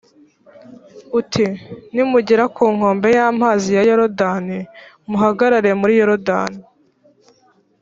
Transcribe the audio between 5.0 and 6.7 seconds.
muhagarare muri yorudani.’»